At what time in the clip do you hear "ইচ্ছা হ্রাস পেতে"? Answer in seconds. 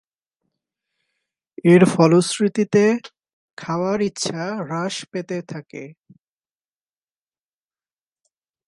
4.01-5.37